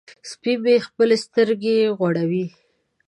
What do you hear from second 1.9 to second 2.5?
غړوي.